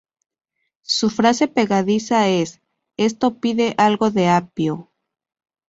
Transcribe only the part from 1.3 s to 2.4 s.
pegadiza